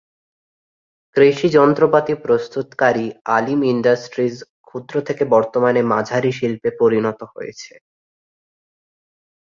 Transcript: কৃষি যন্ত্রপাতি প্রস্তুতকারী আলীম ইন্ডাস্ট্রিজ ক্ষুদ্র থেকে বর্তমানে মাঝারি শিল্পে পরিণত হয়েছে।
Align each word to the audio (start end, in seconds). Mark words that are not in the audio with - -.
কৃষি 1.15 1.47
যন্ত্রপাতি 1.57 2.13
প্রস্তুতকারী 2.23 3.05
আলীম 3.35 3.61
ইন্ডাস্ট্রিজ 3.73 4.35
ক্ষুদ্র 4.67 4.95
থেকে 5.07 5.23
বর্তমানে 5.35 5.81
মাঝারি 5.91 6.31
শিল্পে 6.31 6.69
পরিণত 6.79 7.19
হয়েছে। 7.33 7.73